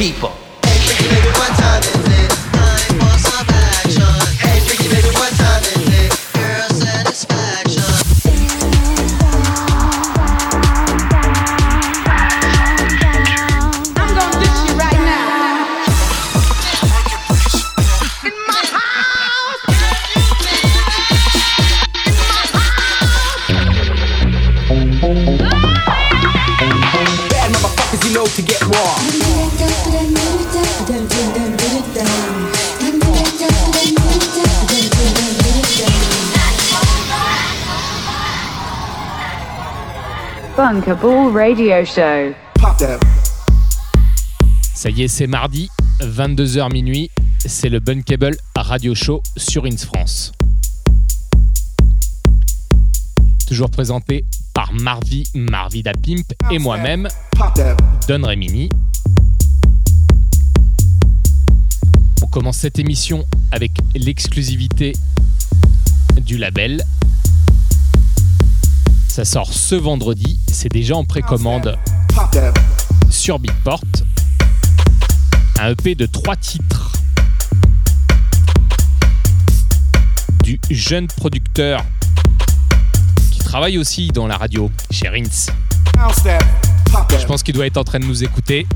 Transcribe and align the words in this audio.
people. 0.00 0.29
Radio 40.92 41.84
Show. 41.84 42.34
Pop 42.54 42.76
that. 42.78 42.98
Ça 44.74 44.90
y 44.90 45.02
est, 45.02 45.08
c'est 45.08 45.28
mardi, 45.28 45.70
22h 46.00 46.72
minuit. 46.72 47.10
C'est 47.38 47.68
le 47.68 47.78
Bunkable 47.78 48.36
Radio 48.56 48.94
Show 48.96 49.22
sur 49.36 49.66
Ins 49.66 49.76
France. 49.76 50.32
Toujours 53.46 53.70
présenté 53.70 54.24
par 54.52 54.72
Marvi, 54.72 55.28
Marvi 55.32 55.84
da 55.84 55.92
Pimp 55.92 56.26
et 56.50 56.58
moi-même. 56.58 57.06
Don 58.08 58.22
Remini. 58.26 58.68
On 62.22 62.26
commence 62.26 62.56
cette 62.56 62.80
émission 62.80 63.24
avec 63.52 63.70
l'exclusivité 63.94 64.94
du 66.20 66.36
label. 66.36 66.82
Ça 69.20 69.26
sort 69.26 69.52
ce 69.52 69.74
vendredi, 69.74 70.40
c'est 70.50 70.70
déjà 70.70 70.96
en 70.96 71.04
précommande 71.04 71.76
sur 73.10 73.38
Beatport. 73.38 73.82
Un 75.60 75.72
EP 75.72 75.94
de 75.94 76.06
trois 76.06 76.36
titres 76.36 76.92
du 80.42 80.58
jeune 80.70 81.06
producteur 81.06 81.84
qui 83.30 83.40
travaille 83.40 83.76
aussi 83.76 84.08
dans 84.08 84.26
la 84.26 84.38
radio 84.38 84.70
chez 84.90 85.10
Rins. 85.10 85.52
Je 87.10 87.26
pense 87.26 87.42
qu'il 87.42 87.54
doit 87.54 87.66
être 87.66 87.76
en 87.76 87.84
train 87.84 88.00
de 88.00 88.06
nous 88.06 88.24
écouter. 88.24 88.66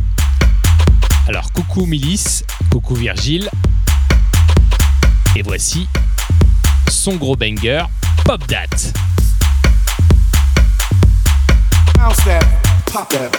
Alors, 1.26 1.52
coucou 1.52 1.86
Milice, 1.86 2.44
coucou 2.70 2.94
Virgile. 2.94 3.48
Et 5.36 5.42
voici 5.42 5.88
son 6.90 7.16
gros 7.16 7.34
banger, 7.34 7.84
Pop 8.26 8.46
That. 8.46 8.92
Bounce 12.04 12.24
that. 12.24 12.44
Pop 12.92 13.08
that. 13.08 13.32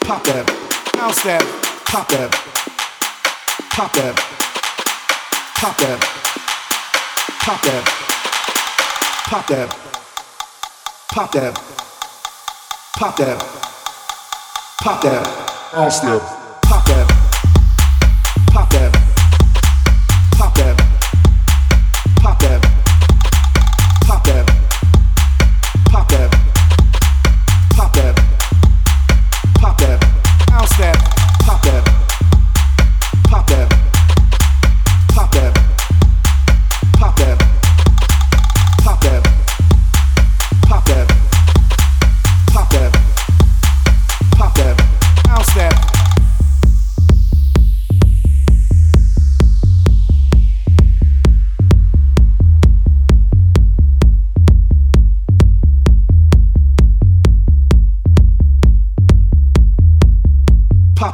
Pop 0.00 0.24
that. 0.24 0.46
Bounce 0.94 1.22
that. 1.22 1.42
Pop 1.84 2.08
that. 2.08 2.30
Pop 3.70 3.92
that. 3.92 4.16
Pop 5.54 5.78
that. 5.78 6.00
Pop 7.38 7.62
that. 7.62 7.84
Pop 9.28 9.46
that. 9.46 9.68
Pop 11.08 11.30
that. 11.30 11.54
Pop 12.96 13.16
that. 13.16 13.38
Pop 14.82 15.02
that. 15.02 15.55
That. 15.72 16.20
Pop 16.62 16.86
that. 16.86 17.08
Pop 18.52 18.70
that. 18.70 18.92
Pop 20.38 20.54
that. 20.54 20.85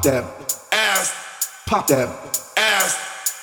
Pop 0.02 0.10
that 0.10 0.24
ass. 0.72 1.14
Pop 1.64 1.86
that 1.86 2.08
ass. 2.56 2.98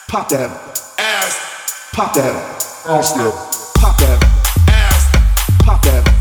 Pop 0.10 0.28
that 0.28 0.52
ass. 1.00 1.90
Pop 1.94 2.14
that 2.16 2.36
ass. 2.36 3.72
Pop 3.76 3.98
that 3.98 4.24
ass. 4.68 5.64
Pop 5.64 5.82
that 5.84 6.06
ass. 6.06 6.19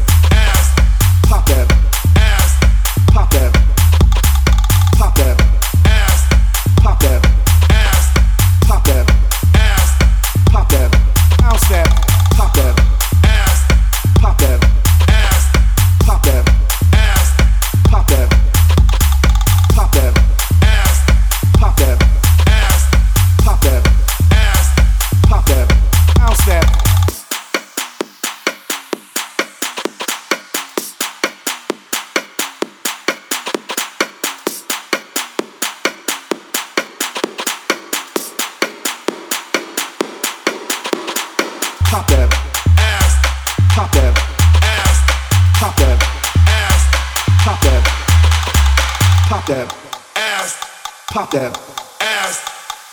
Pop 51.29 51.41
that 51.41 51.53
ass. 52.01 52.43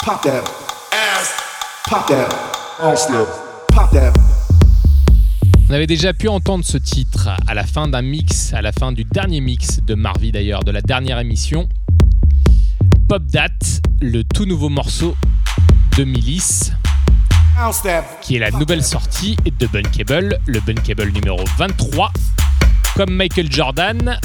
Pop 0.03 0.21
that 0.23 0.43
ass. 0.91 1.31
Pop 1.89 2.05
that 2.07 2.27
ass. 2.81 3.07
Pop 3.69 3.91
that. 3.93 4.11
On 5.69 5.73
avait 5.73 5.87
déjà 5.87 6.13
pu 6.13 6.27
entendre 6.27 6.65
ce 6.65 6.77
titre 6.77 7.29
à 7.47 7.53
la 7.53 7.63
fin 7.63 7.87
d'un 7.87 8.01
mix, 8.01 8.53
à 8.53 8.61
la 8.61 8.73
fin 8.73 8.91
du 8.91 9.05
dernier 9.05 9.39
mix 9.39 9.79
de 9.81 9.95
Marvi 9.95 10.33
d'ailleurs, 10.33 10.65
de 10.65 10.71
la 10.71 10.81
dernière 10.81 11.17
émission. 11.19 11.69
Pop 13.07 13.23
That, 13.31 13.47
le 14.01 14.23
tout 14.25 14.45
nouveau 14.45 14.67
morceau 14.67 15.15
de 15.97 16.03
Milice, 16.03 16.73
qui 18.21 18.35
est 18.35 18.39
la 18.39 18.51
nouvelle 18.51 18.83
sortie 18.83 19.37
de 19.45 19.67
Bunkable, 19.67 20.39
le 20.45 20.59
Bunkable 20.59 21.09
numéro 21.11 21.41
23. 21.57 22.11
Comme 22.97 23.13
Michael 23.15 23.49
Jordan, 23.49 24.19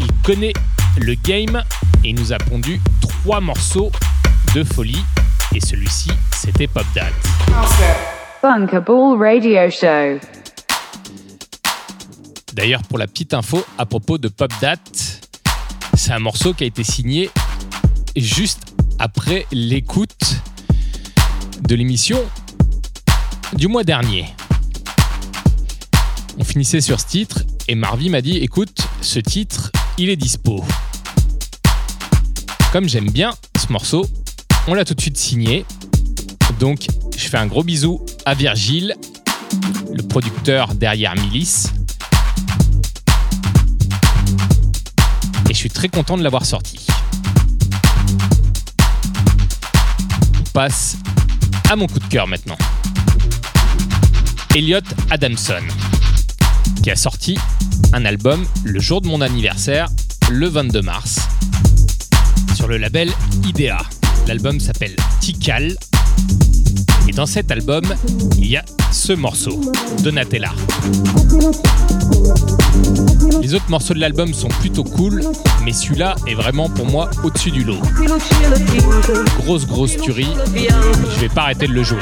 il 0.00 0.08
connaît 0.22 0.52
le 0.98 1.14
game 1.14 1.62
et 2.04 2.10
il 2.10 2.14
nous 2.14 2.32
a 2.32 2.38
pondu 2.38 2.80
trois 3.00 3.40
morceaux 3.40 3.90
de 4.54 4.64
folie. 4.64 5.04
Et 5.54 5.60
celui-ci, 5.60 6.10
c'était 6.32 6.66
Pop. 6.66 6.84
Bunker 8.42 8.82
Ball 8.82 9.18
Radio 9.18 9.70
Show. 9.70 10.18
D'ailleurs, 12.54 12.82
pour 12.82 12.98
la 12.98 13.06
petite 13.06 13.34
info 13.34 13.64
à 13.78 13.86
propos 13.86 14.18
de 14.18 14.28
Pop 14.28 14.52
Dat, 14.60 14.76
c'est 15.94 16.12
un 16.12 16.18
morceau 16.18 16.52
qui 16.54 16.64
a 16.64 16.66
été 16.66 16.84
signé 16.84 17.30
juste 18.16 18.74
après 18.98 19.46
l'écoute 19.52 20.40
de 21.62 21.74
l'émission 21.74 22.18
du 23.54 23.68
mois 23.68 23.84
dernier. 23.84 24.26
On 26.38 26.44
finissait 26.44 26.80
sur 26.80 26.98
ce 27.00 27.06
titre 27.06 27.42
et 27.68 27.74
Marvy 27.74 28.10
m'a 28.10 28.20
dit 28.20 28.38
écoute, 28.38 28.86
ce 29.00 29.18
titre, 29.18 29.70
il 29.98 30.10
est 30.10 30.16
dispo. 30.16 30.64
Comme 32.72 32.88
j'aime 32.88 33.10
bien 33.10 33.34
ce 33.60 33.72
morceau, 33.72 34.06
on 34.66 34.74
l'a 34.74 34.84
tout 34.84 34.94
de 34.94 35.00
suite 35.00 35.16
signé. 35.16 35.64
Donc, 36.58 36.86
je 37.16 37.28
fais 37.28 37.38
un 37.38 37.46
gros 37.46 37.62
bisou 37.62 38.04
à 38.24 38.34
Virgile, 38.34 38.94
le 39.92 40.02
producteur 40.02 40.74
derrière 40.74 41.14
Milice. 41.14 41.72
Et 45.50 45.54
je 45.54 45.58
suis 45.58 45.70
très 45.70 45.88
content 45.88 46.16
de 46.16 46.22
l'avoir 46.22 46.46
sorti. 46.46 46.86
On 50.38 50.50
passe 50.52 50.96
à 51.70 51.76
mon 51.76 51.86
coup 51.86 51.98
de 51.98 52.06
cœur 52.06 52.26
maintenant. 52.26 52.58
Elliot 54.54 54.80
Adamson, 55.10 55.62
qui 56.82 56.90
a 56.90 56.96
sorti 56.96 57.38
un 57.92 58.04
album 58.04 58.44
le 58.64 58.80
jour 58.80 59.00
de 59.00 59.08
mon 59.08 59.20
anniversaire, 59.20 59.88
le 60.30 60.48
22 60.48 60.82
mars, 60.82 61.20
sur 62.54 62.68
le 62.68 62.78
label 62.78 63.10
IDEA. 63.44 63.78
L'album 64.26 64.60
s'appelle 64.60 64.96
Tikal. 65.20 65.76
Et 67.08 67.12
dans 67.12 67.26
cet 67.26 67.50
album, 67.50 67.82
il 68.38 68.46
y 68.46 68.56
a 68.56 68.64
ce 68.92 69.12
morceau, 69.12 69.60
Donatella. 70.02 70.52
Les 73.40 73.54
autres 73.54 73.68
morceaux 73.68 73.94
de 73.94 74.00
l'album 74.00 74.32
sont 74.32 74.48
plutôt 74.48 74.84
cool, 74.84 75.22
mais 75.64 75.72
celui-là 75.72 76.14
est 76.26 76.34
vraiment 76.34 76.68
pour 76.68 76.86
moi 76.86 77.10
au-dessus 77.24 77.50
du 77.50 77.64
lot. 77.64 77.80
Grosse, 79.38 79.66
grosse 79.66 79.96
tuerie. 79.96 80.28
Je 80.54 81.20
vais 81.20 81.28
pas 81.28 81.42
arrêter 81.42 81.66
de 81.66 81.72
le 81.72 81.82
jouer. 81.82 81.98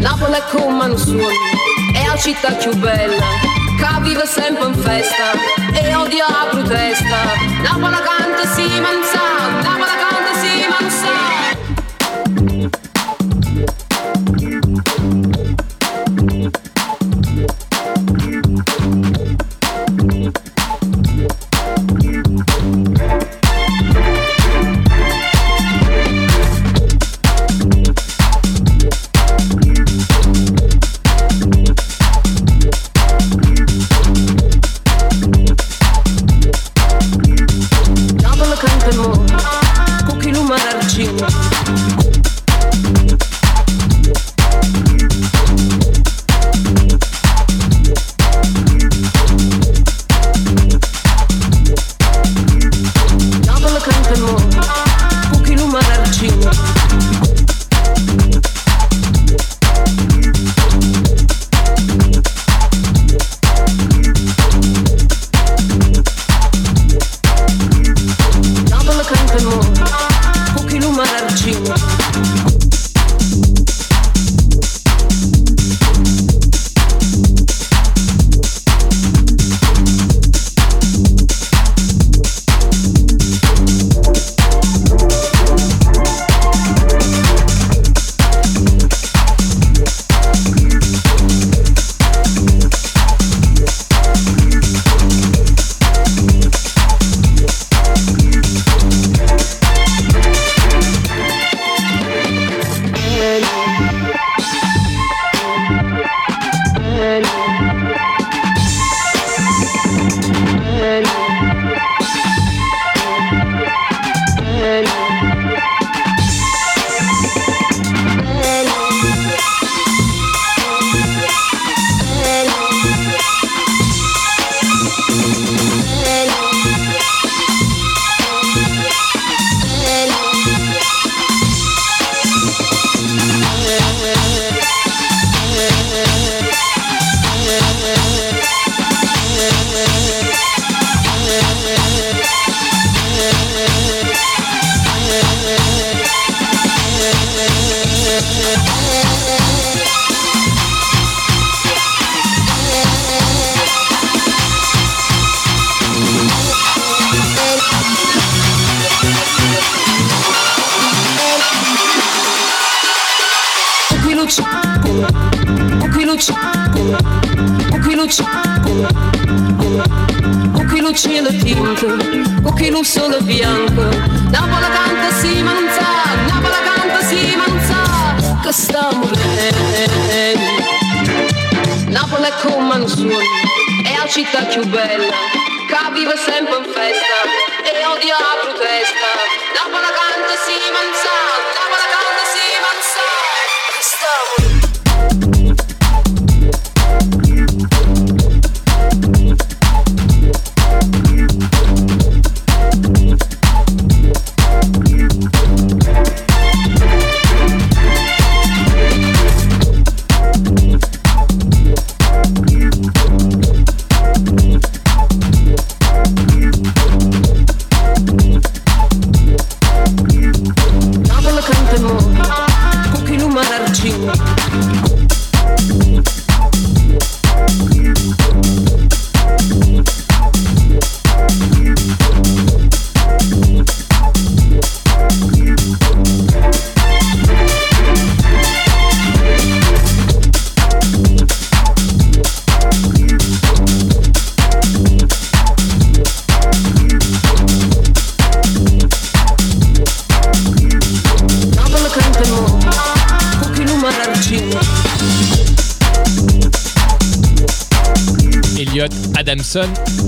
Napoli 0.00 0.32
è 0.32 0.42
come 0.48 0.84
un 0.86 0.96
sogno, 0.96 1.28
è 1.92 2.06
la 2.06 2.16
città 2.16 2.52
più 2.52 2.74
bella, 2.76 3.22
che 3.76 4.00
vive 4.00 4.24
sempre 4.26 4.66
in 4.68 4.74
festa 4.74 5.32
e 5.74 5.94
odia 5.94 6.26
la 6.26 6.48
protesta. 6.50 7.16
Napoli 7.62 7.96
canta 7.96 8.46
si 8.54 8.80
manza, 8.80 9.29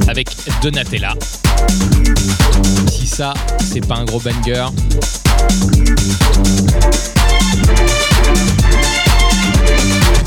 Avec 0.07 0.29
Donatella. 0.63 1.15
Si 2.89 3.09
ça, 3.09 3.35
c'est 3.59 3.85
pas 3.85 3.97
un 3.97 4.05
gros 4.05 4.21
banger. 4.21 4.67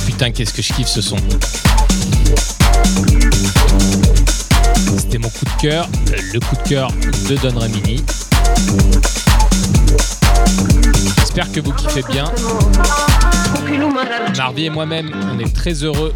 Putain, 0.05 0.31
qu'est-ce 0.31 0.53
que 0.53 0.61
je 0.61 0.73
kiffe 0.73 0.87
ce 0.87 1.01
son. 1.01 1.15
C'était 4.97 5.19
mon 5.19 5.29
coup 5.29 5.45
de 5.45 5.61
cœur, 5.61 5.87
le 6.33 6.39
coup 6.41 6.55
de 6.57 6.69
cœur 6.69 6.91
de 7.29 7.35
Don 7.37 7.57
Ramini. 7.57 8.03
J'espère 11.19 11.49
que 11.53 11.61
vous 11.61 11.71
kiffez 11.71 12.03
bien. 12.09 12.25
Mardi 14.35 14.65
et 14.65 14.69
moi-même, 14.69 15.09
on 15.33 15.39
est 15.39 15.55
très 15.55 15.85
heureux 15.85 16.13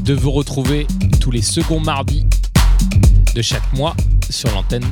de 0.00 0.12
vous 0.12 0.30
retrouver 0.30 0.86
tous 1.26 1.32
les 1.32 1.42
seconds 1.42 1.80
mardis 1.80 2.24
de 3.34 3.42
chaque 3.42 3.72
mois 3.72 3.96
sur 4.30 4.48
l'antenne 4.52 4.84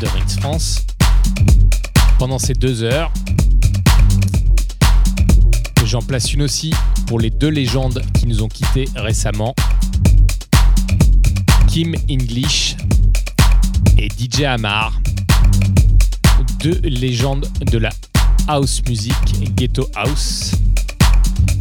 de 0.00 0.06
Rings 0.06 0.38
France. 0.38 0.86
Pendant 2.16 2.38
ces 2.38 2.52
deux 2.52 2.84
heures, 2.84 3.12
j'en 5.84 6.00
place 6.00 6.32
une 6.32 6.42
aussi 6.42 6.72
pour 7.08 7.18
les 7.18 7.30
deux 7.30 7.48
légendes 7.48 8.04
qui 8.14 8.28
nous 8.28 8.40
ont 8.44 8.46
quittés 8.46 8.84
récemment. 8.94 9.52
Kim 11.66 11.96
English 12.08 12.76
et 13.98 14.06
DJ 14.06 14.42
Amar, 14.42 14.92
deux 16.60 16.78
légendes 16.84 17.48
de 17.62 17.78
la 17.78 17.90
house 18.46 18.80
music 18.88 19.16
Ghetto 19.56 19.88
House. 19.96 20.52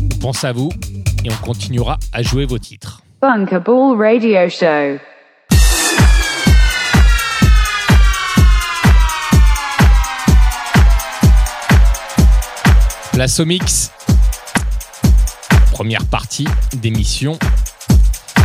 On 0.03 0.17
pense 0.19 0.43
à 0.43 0.51
vous 0.51 0.69
et 1.23 1.31
on 1.31 1.45
continuera 1.45 1.97
à 2.13 2.21
jouer 2.21 2.45
vos 2.45 2.59
titres. 2.59 3.01
Bunker 3.21 3.59
Ball 3.59 3.97
Radio 3.97 4.47
Show. 4.47 4.97
Place 13.11 13.39
au 13.41 13.45
mix. 13.45 13.91
Première 15.73 16.05
partie 16.05 16.47
d'émission. 16.77 17.37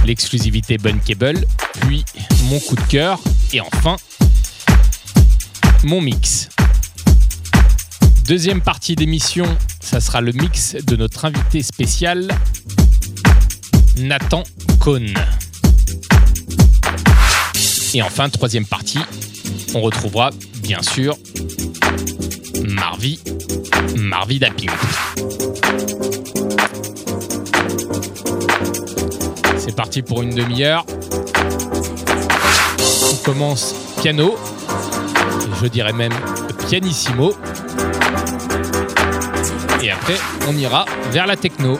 L'exclusivité 0.04 0.76
Bunkable, 0.78 1.47
puis 1.83 2.04
mon 2.50 2.59
coup 2.59 2.75
de 2.75 2.81
cœur 2.90 3.21
et 3.52 3.61
enfin 3.61 3.95
mon 5.85 6.00
mix. 6.00 6.49
Deuxième 8.26 8.61
partie 8.61 8.97
d'émission, 8.97 9.47
ça 9.78 10.00
sera 10.00 10.21
le 10.21 10.33
mix 10.33 10.75
de 10.75 10.97
notre 10.97 11.26
invité 11.26 11.62
spécial, 11.62 12.26
Nathan 13.99 14.43
Et 17.95 18.03
enfin, 18.03 18.29
troisième 18.29 18.67
partie, 18.67 18.99
on 19.75 19.81
retrouvera 19.81 20.29
bien 20.57 20.83
sûr 20.83 21.17
Marvi, 22.67 23.19
Marvi 23.97 24.38
Dapping. 24.38 24.69
C'est 29.57 29.75
parti 29.75 30.03
pour 30.03 30.21
une 30.21 30.35
demi-heure. 30.35 30.85
On 33.11 33.17
commence 33.25 33.75
piano, 34.03 34.37
je 35.62 35.67
dirais 35.67 35.95
même 35.95 36.12
pianissimo. 36.69 37.33
Et 39.83 39.91
après, 39.91 40.17
on 40.47 40.55
ira 40.59 40.85
vers 41.11 41.26
la 41.26 41.37
techno. 41.37 41.79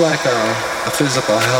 Like 0.00 0.24
a, 0.24 0.32
uh, 0.32 0.88
a 0.88 0.90
physical 0.90 1.36
high. 1.38 1.59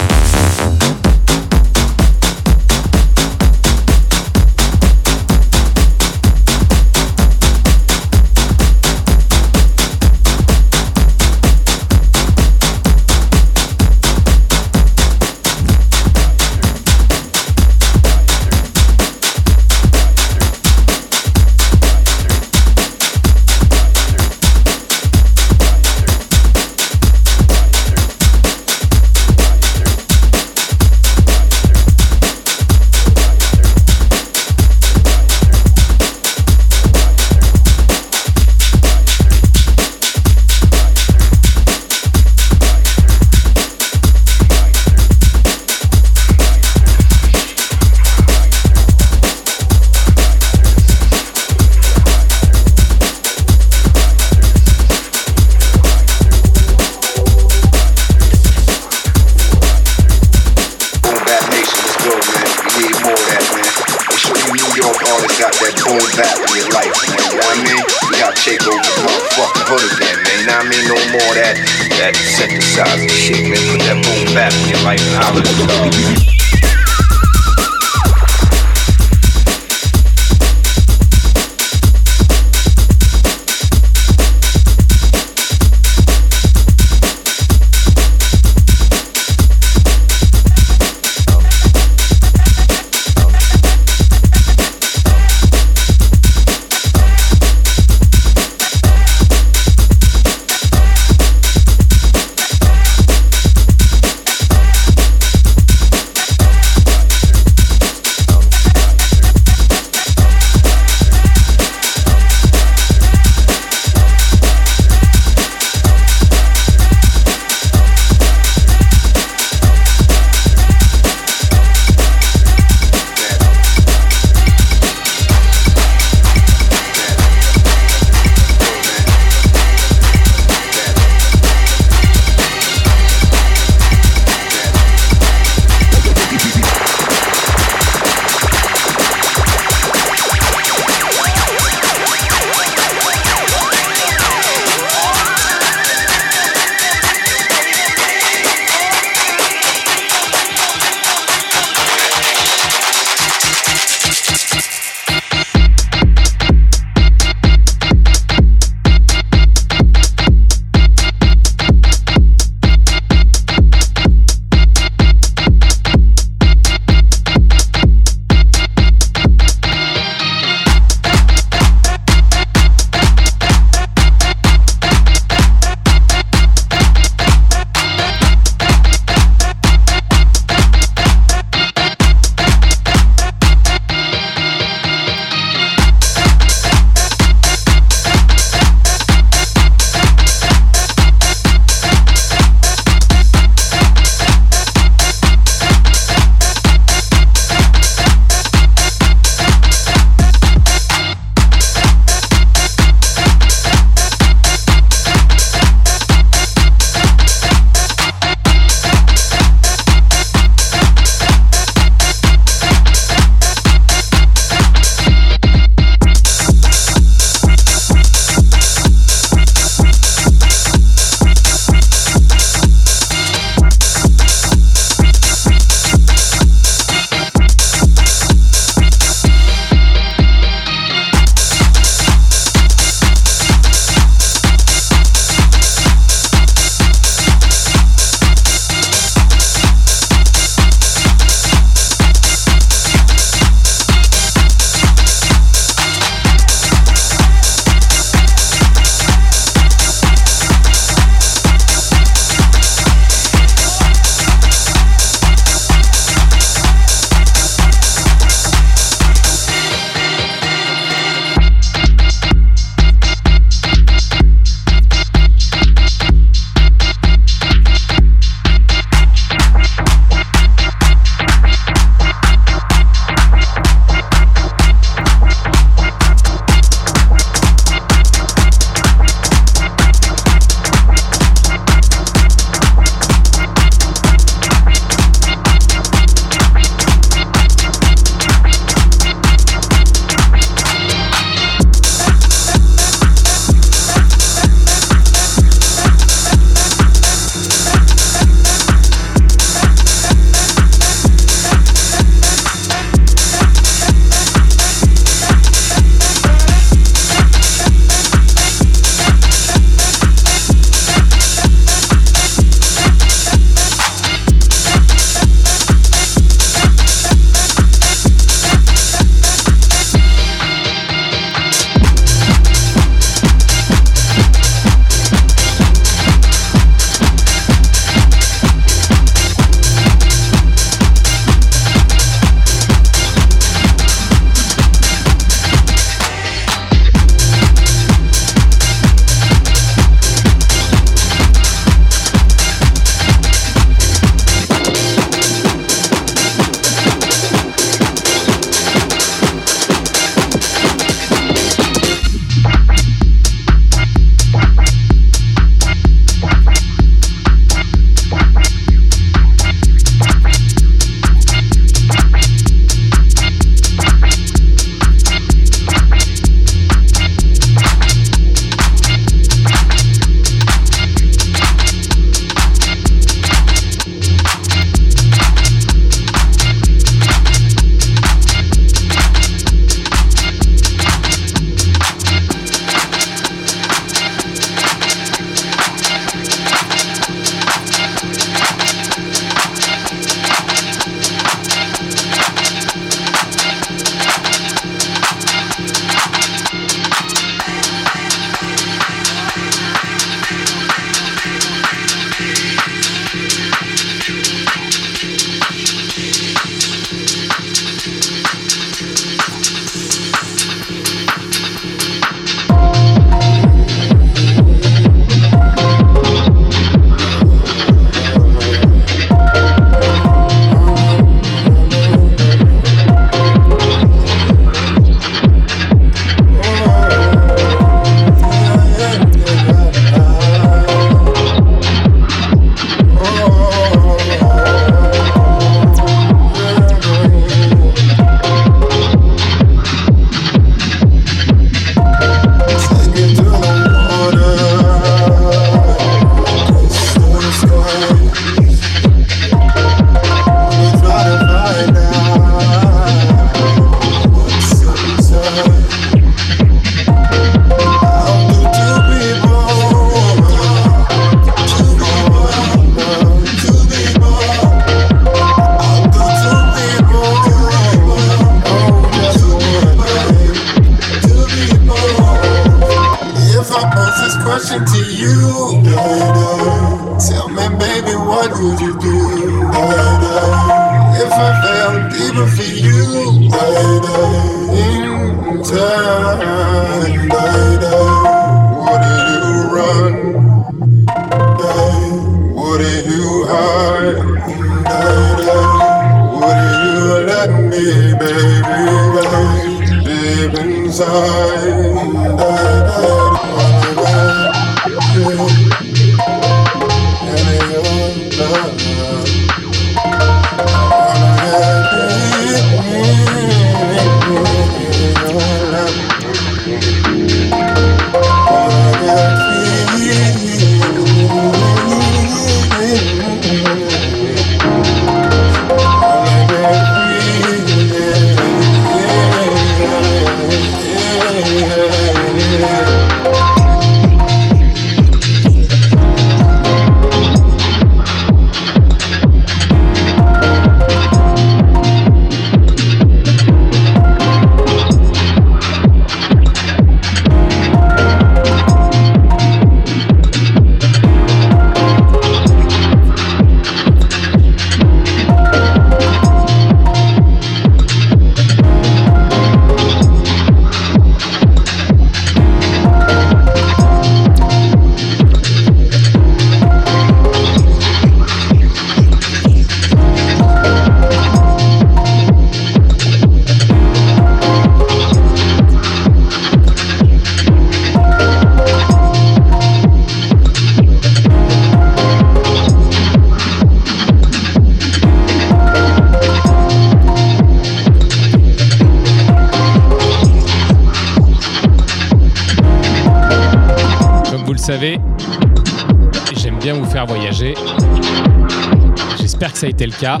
Cas 599.70 600.00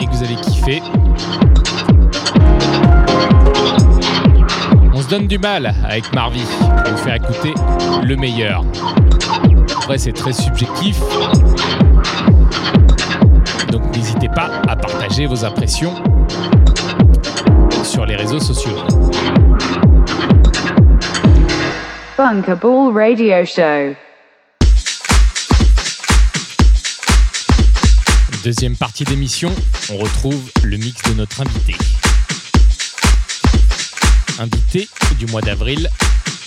et 0.00 0.06
que 0.06 0.10
vous 0.10 0.22
avez 0.24 0.34
kiffé. 0.34 0.82
On 4.92 5.00
se 5.00 5.08
donne 5.08 5.28
du 5.28 5.38
mal 5.38 5.72
avec 5.84 6.10
pour 6.10 6.92
vous 6.92 6.96
faire 6.96 7.14
écouter 7.14 7.54
le 8.02 8.16
meilleur. 8.16 8.64
Après, 9.76 9.98
c'est 9.98 10.12
très 10.12 10.32
subjectif. 10.32 10.98
Donc 13.70 13.94
n'hésitez 13.94 14.28
pas 14.28 14.50
à 14.66 14.74
partager 14.74 15.26
vos 15.26 15.44
impressions 15.44 15.94
sur 17.84 18.06
les 18.06 18.16
réseaux 18.16 18.40
sociaux. 18.40 18.76
Bunker 22.18 22.56
Radio 22.92 23.44
Show. 23.44 24.05
Deuxième 28.46 28.76
partie 28.76 29.02
d'émission, 29.02 29.52
on 29.90 29.96
retrouve 29.96 30.40
le 30.62 30.76
mix 30.76 31.02
de 31.10 31.14
notre 31.14 31.40
invité. 31.40 31.74
Invité 34.38 34.88
du 35.18 35.26
mois 35.26 35.40
d'avril, 35.40 35.90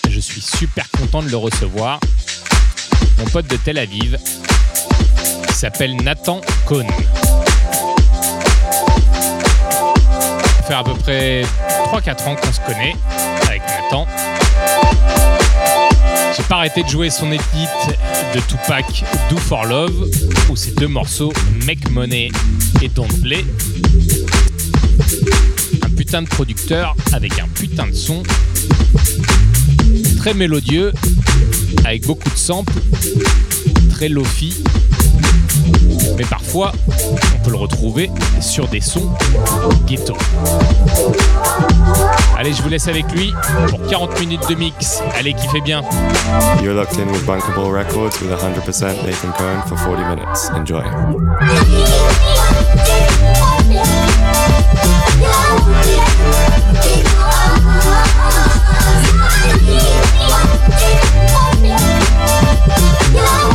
je 0.10 0.20
suis 0.22 0.40
super 0.40 0.90
content 0.92 1.22
de 1.22 1.28
le 1.28 1.36
recevoir. 1.36 2.00
Mon 3.18 3.26
pote 3.26 3.48
de 3.48 3.58
Tel 3.58 3.78
Aviv 3.78 4.18
s'appelle 5.52 5.98
Nathan 5.98 6.40
Cohn. 6.66 6.88
Ça 10.56 10.64
fait 10.70 10.74
à 10.76 10.84
peu 10.86 10.94
près 10.94 11.42
3-4 11.92 12.30
ans 12.30 12.36
qu'on 12.38 12.54
se 12.54 12.62
connaît 12.62 12.96
avec 13.46 13.62
Nathan. 13.62 14.08
J'ai 16.36 16.44
pas 16.44 16.58
arrêté 16.58 16.84
de 16.84 16.88
jouer 16.88 17.10
son 17.10 17.32
edit 17.32 17.68
de 18.36 18.40
Tupac 18.42 19.04
Do 19.30 19.38
for 19.38 19.66
Love, 19.66 20.10
où 20.50 20.56
ces 20.56 20.72
deux 20.72 20.88
morceaux, 20.88 21.34
Make 21.66 21.90
Money 21.90 22.30
et 22.82 22.88
Don't 22.90 23.08
Play. 23.22 23.46
Un 25.82 25.90
putain 25.90 26.22
de 26.22 26.28
producteur 26.28 26.96
avec 27.14 27.40
un 27.40 27.48
putain 27.48 27.88
de 27.88 27.96
son. 27.96 28.24
Très 30.18 30.34
mélodieux, 30.34 30.94
avec 31.86 32.06
beaucoup 32.06 32.30
de 32.30 32.38
samples, 32.38 32.74
très 33.90 34.10
lofi. 34.10 34.64
Mais 36.18 36.26
parfois, 36.26 36.72
on 37.40 37.44
peut 37.44 37.52
le 37.52 37.58
retrouver 37.58 38.10
sur 38.42 38.68
des 38.68 38.82
sons 38.82 39.12
ghetto. 39.86 40.16
Allez, 42.38 42.54
je 42.54 42.62
vous 42.62 42.70
laisse 42.70 42.88
avec 42.88 43.12
lui 43.12 43.34
pour 43.70 43.82
40 43.88 44.20
minutes 44.20 44.48
de 44.50 44.56
mix. 44.56 45.02
Allez, 45.16 45.34
kiffez 45.34 45.62
bien. 45.62 45.82
You're 46.62 46.74
locked 46.74 46.98
in 47.00 47.12
with 47.12 47.26
Bunkable 47.26 47.72
Records 47.72 48.20
with 48.22 48.32
100% 48.32 49.06
Nathan 49.06 49.32
Cohen 49.38 49.62
for 49.68 49.78
40 49.78 50.04
minutes. 50.04 50.50
Enjoy. 50.56 50.84
Yeah. 63.12 63.49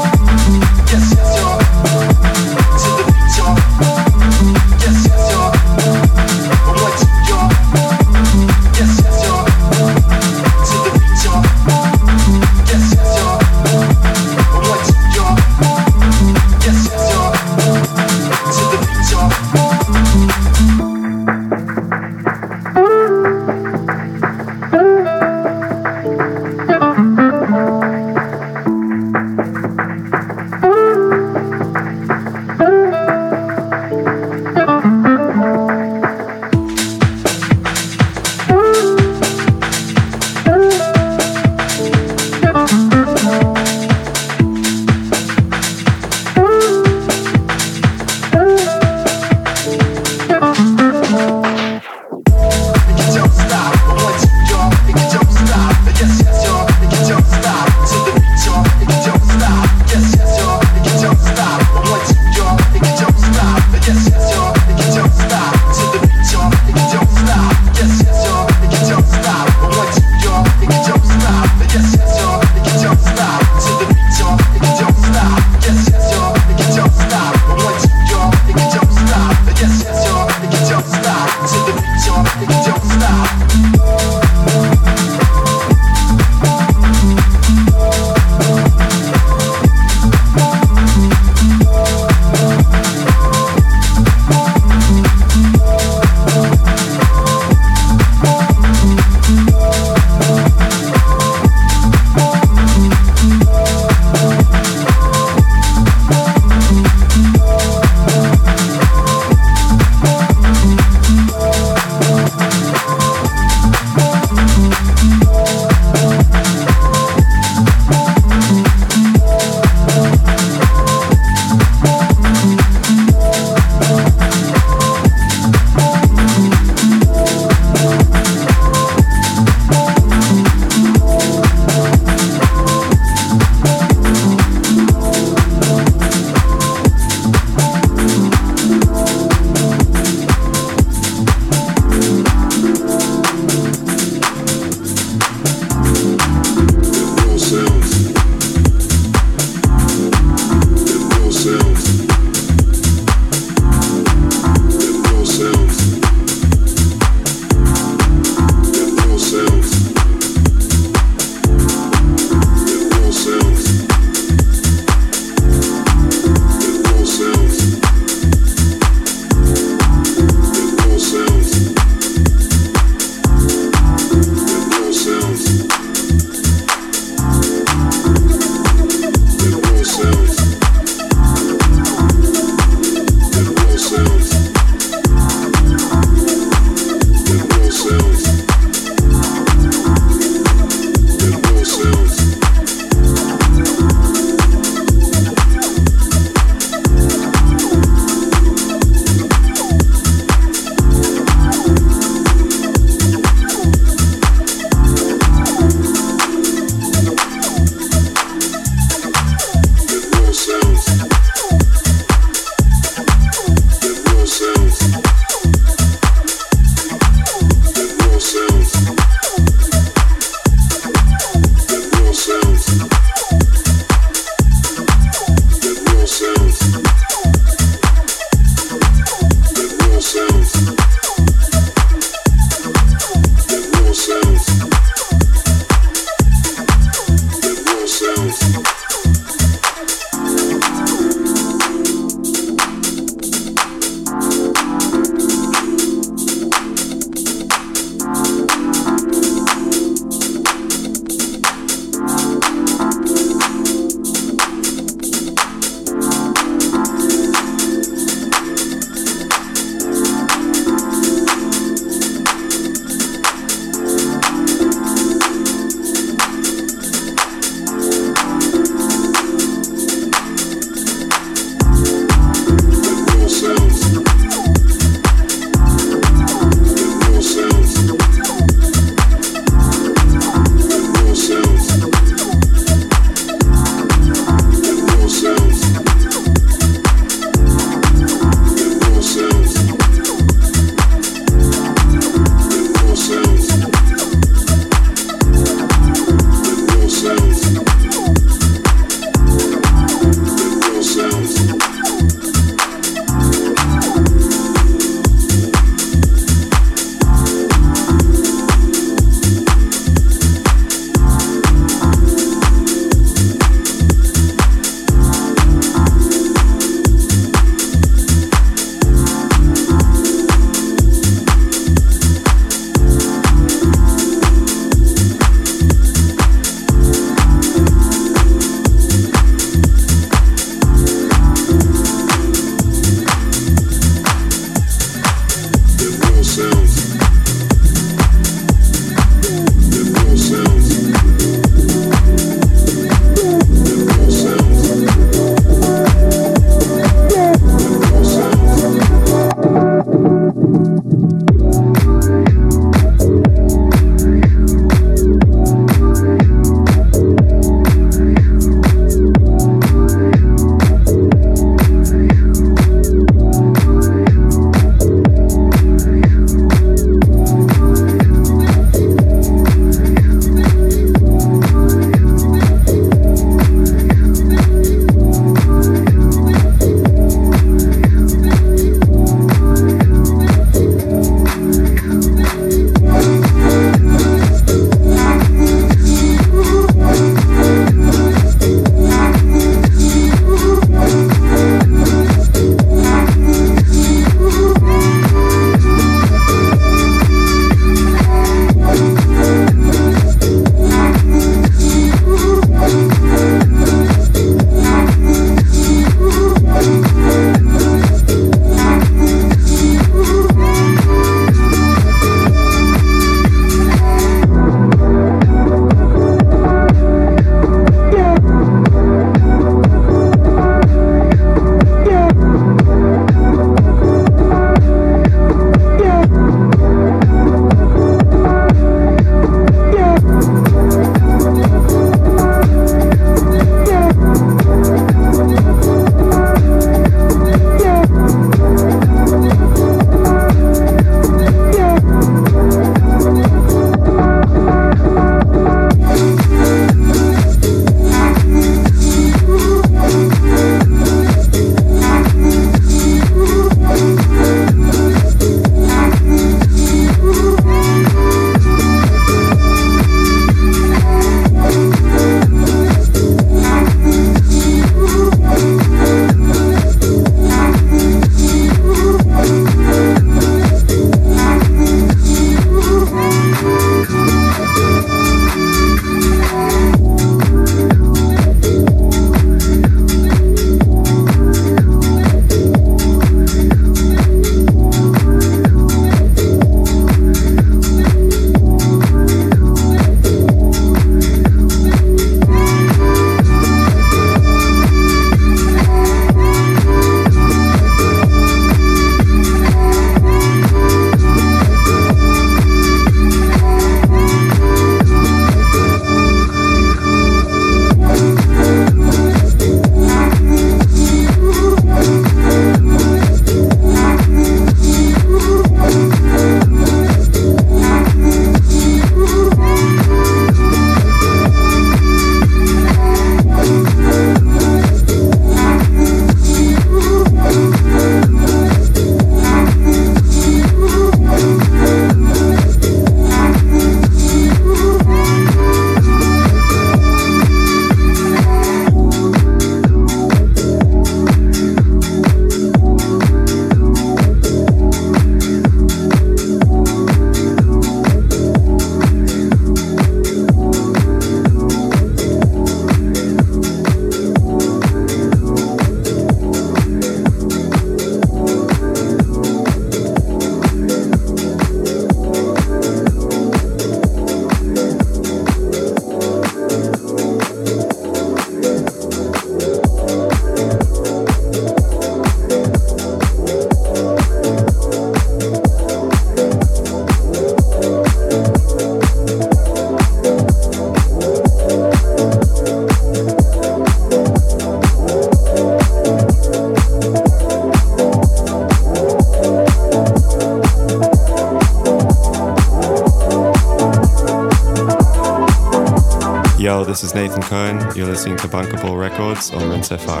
This 596.80 596.92
is 596.92 596.94
Nathan 596.94 597.20
Cohen. 597.20 597.76
You're 597.76 597.88
listening 597.88 598.16
to 598.16 598.26
Bunkable 598.26 598.80
Records 598.80 599.30
on 599.32 599.42
Rincefar. 599.42 600.00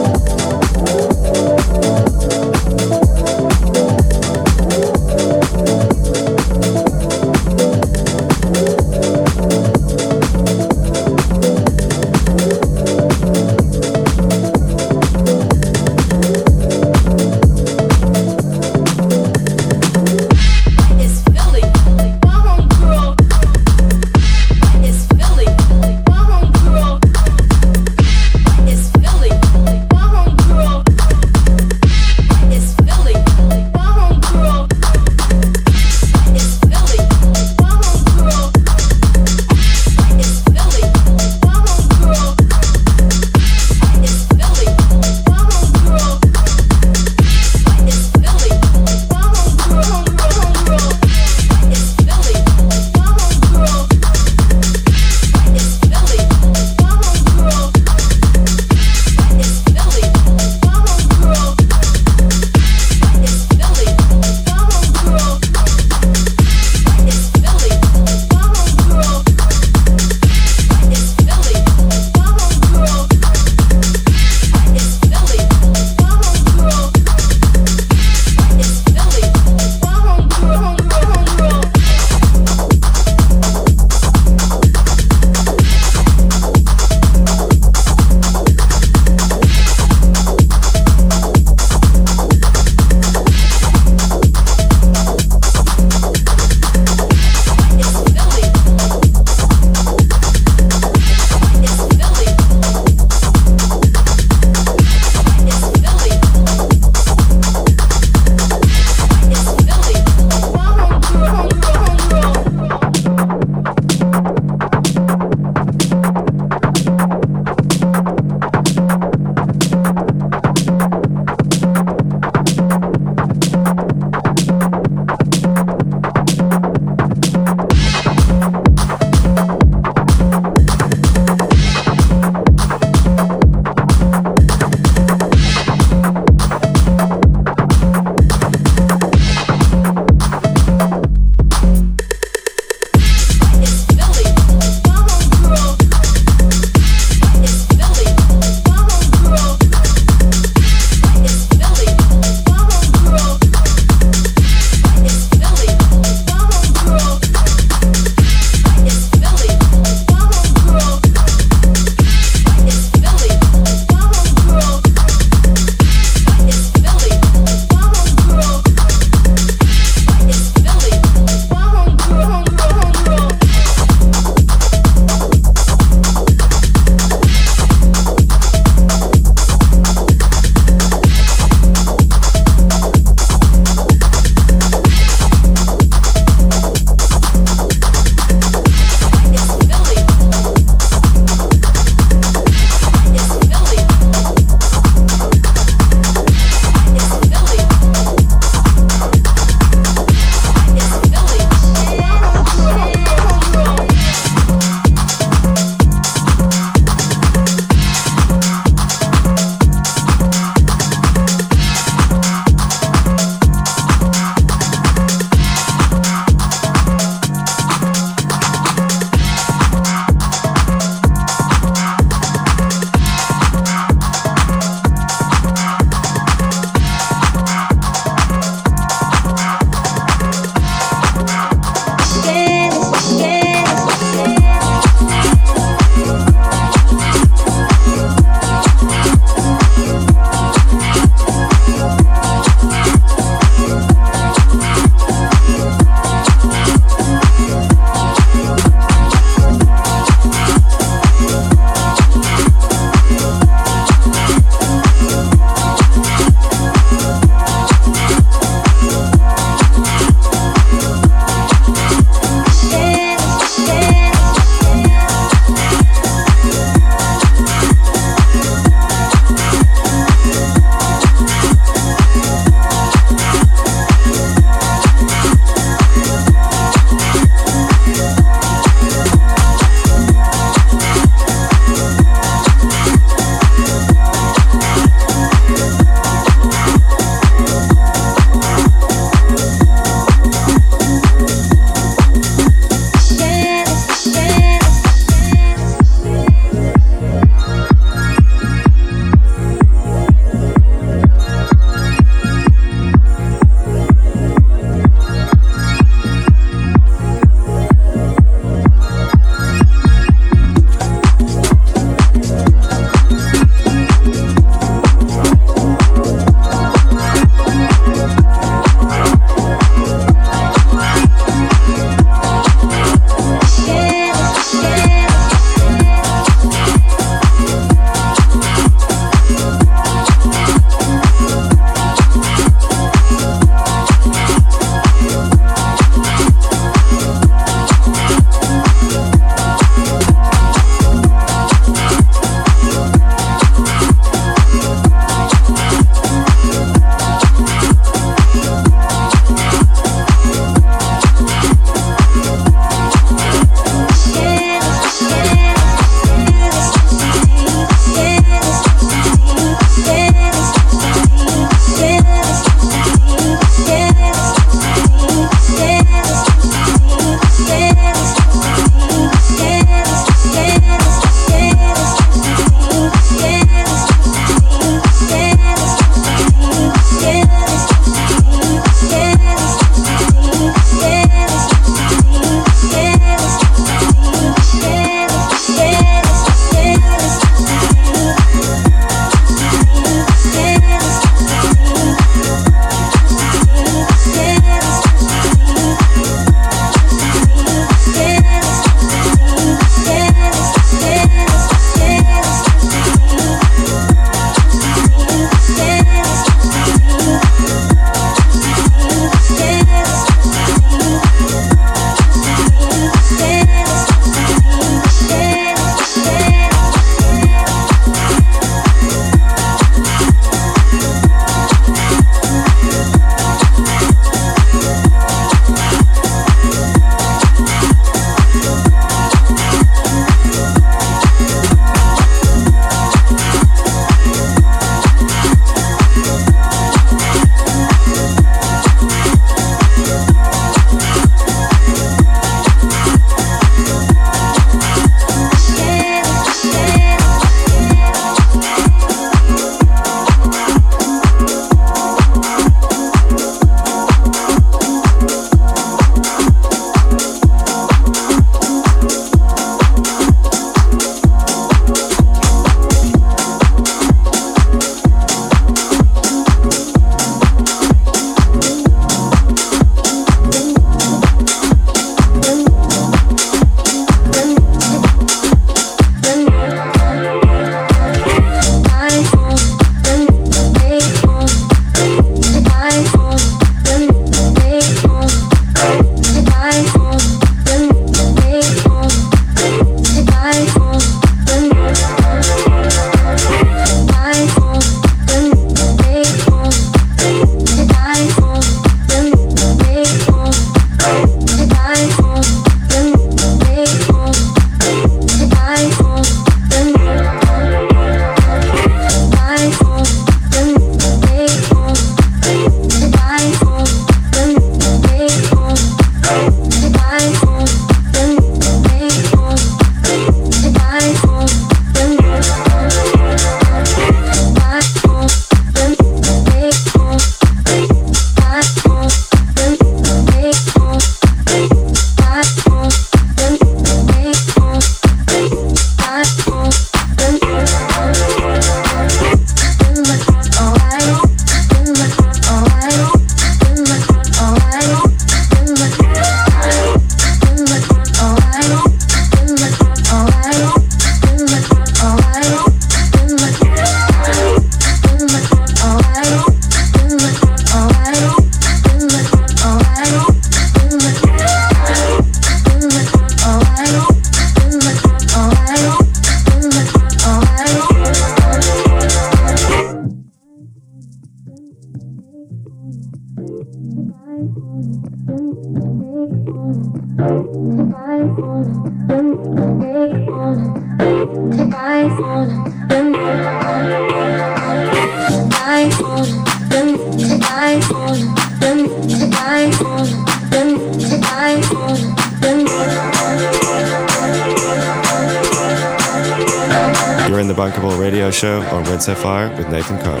Sapphire 598.81 599.29
with 599.37 599.47
Nathan 599.49 599.77
Cohen. 599.77 600.00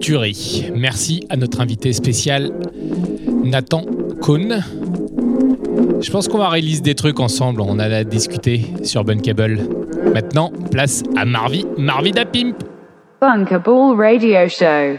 tuerie. 0.00 0.70
Merci 0.74 1.26
à 1.30 1.36
notre 1.36 1.60
invité 1.60 1.92
spécial, 1.92 2.50
Nathan 3.44 3.82
Kuhn. 4.22 4.62
Je 6.00 6.10
pense 6.10 6.28
qu'on 6.28 6.38
va 6.38 6.48
réaliser 6.48 6.82
des 6.82 6.94
trucs 6.94 7.20
ensemble, 7.20 7.60
on 7.60 7.78
a 7.78 8.04
discuté 8.04 8.66
sur 8.82 9.04
Bunkable. 9.04 9.60
Maintenant, 10.12 10.52
place 10.70 11.02
à 11.16 11.24
Marvi, 11.24 11.64
Marvi 11.78 12.12
da 12.12 12.24
Pimp. 12.24 12.56
Bunkable 13.20 13.96
Radio 13.96 14.48
Show. 14.48 14.98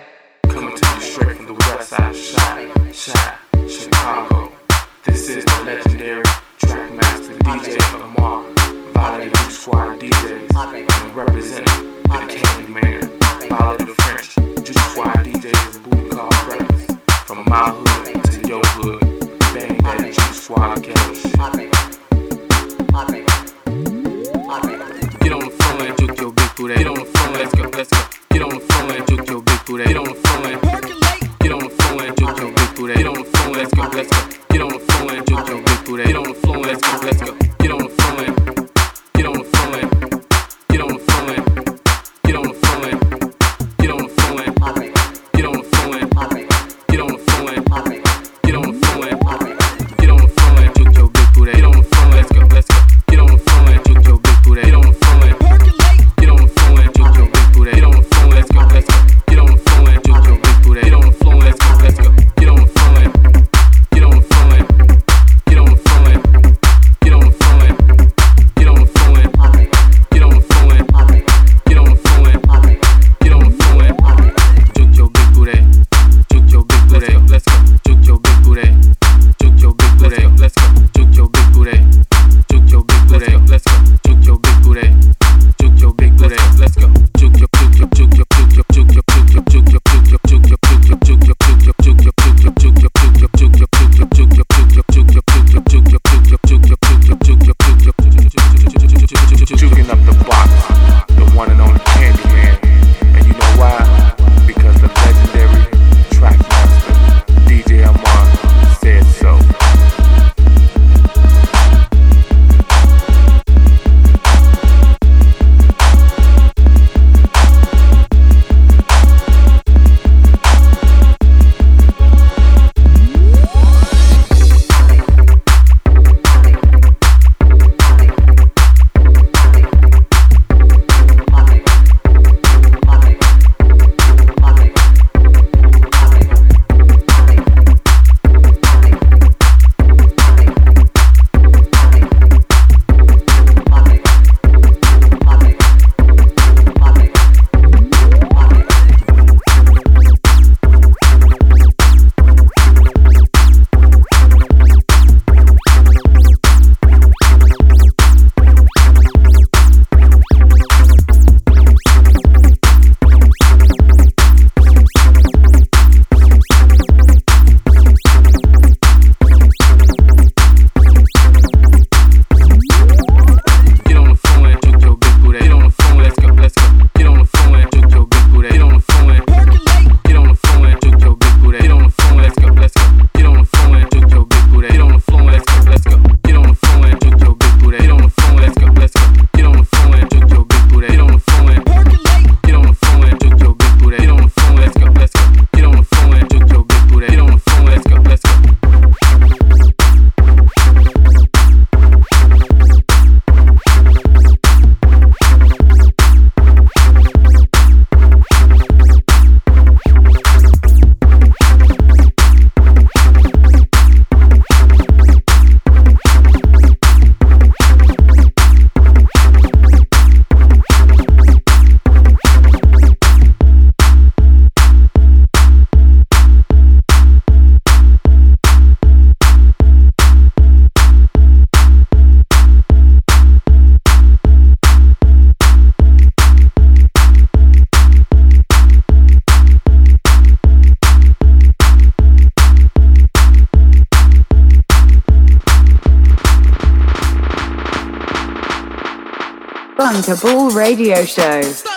radio 250.76 251.06
show. 251.06 251.74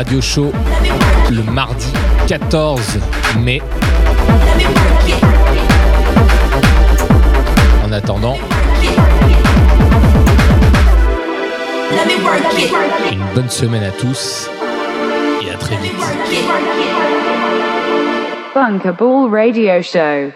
radio 0.00 0.18
show 0.22 0.50
le 1.30 1.42
mardi 1.42 1.92
14 2.26 2.98
mai. 3.44 3.60
En 7.84 7.92
attendant, 7.92 8.38
une 13.12 13.34
bonne 13.34 13.50
semaine 13.50 13.82
à 13.82 13.90
tous 13.90 14.48
et 15.42 15.50
à 15.50 15.56
très 15.58 15.76
vite. 15.76 15.92
Bunker 18.54 18.94
Ball 18.94 19.30
Radio 19.30 19.82
Show. 19.82 20.32